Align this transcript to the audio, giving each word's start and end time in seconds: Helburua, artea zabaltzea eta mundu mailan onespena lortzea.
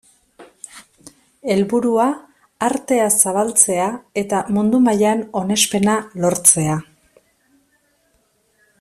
Helburua, 1.55 2.07
artea 2.69 3.05
zabaltzea 3.23 3.91
eta 4.23 4.41
mundu 4.57 4.83
mailan 4.89 5.23
onespena 5.45 6.01
lortzea. 6.25 6.83